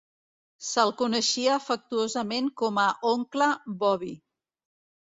[0.67, 3.55] Se'l coneixia afectuosament com a oncle
[3.87, 4.15] Bobby.